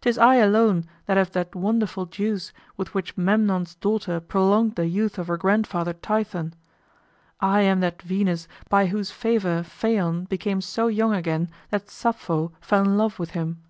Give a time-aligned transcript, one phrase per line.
[0.00, 5.18] 'Tis I alone that have that wonderful juice with which Memnon's daughter prolonged the youth
[5.18, 6.54] of her grandfather Tithon.
[7.42, 12.84] I am that Venus by whose favor Phaon became so young again that Sappho fell
[12.84, 13.60] in love with him.